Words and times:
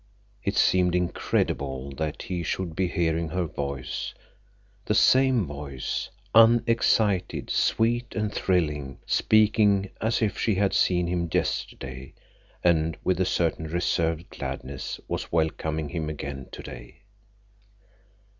It 0.43 0.57
seemed 0.57 0.95
incredible 0.95 1.91
that 1.91 2.23
he 2.23 2.41
should 2.41 2.75
be 2.75 2.87
hearing 2.87 3.29
her 3.29 3.45
voice, 3.45 4.15
the 4.85 4.95
same 4.95 5.45
voice, 5.45 6.09
unexcited, 6.33 7.51
sweet, 7.51 8.15
and 8.15 8.33
thrilling, 8.33 8.97
speaking 9.05 9.91
as 10.01 10.23
if 10.23 10.39
she 10.39 10.55
had 10.55 10.73
seen 10.73 11.05
him 11.05 11.29
yesterday 11.31 12.15
and 12.63 12.97
with 13.03 13.21
a 13.21 13.25
certain 13.25 13.67
reserved 13.67 14.27
gladness 14.31 14.99
was 15.07 15.31
welcoming 15.31 15.89
him 15.89 16.09
again 16.09 16.47
today. 16.51 17.03